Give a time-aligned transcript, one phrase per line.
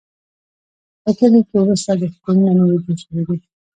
[1.03, 3.37] په کلي کې اووه څلوېښت کورونه نوي جوړ شوي دي.